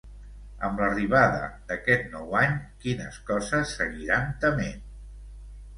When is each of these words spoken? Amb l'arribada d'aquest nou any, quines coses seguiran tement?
Amb 0.69 0.79
l'arribada 0.83 1.43
d'aquest 1.73 2.09
nou 2.15 2.33
any, 2.41 2.57
quines 2.87 3.21
coses 3.31 3.79
seguiran 3.83 4.29
tement? 4.47 4.83